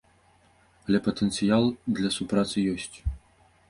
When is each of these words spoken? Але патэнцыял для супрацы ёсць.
Але 0.85 1.03
патэнцыял 1.09 1.63
для 1.99 2.09
супрацы 2.19 2.69
ёсць. 2.77 2.95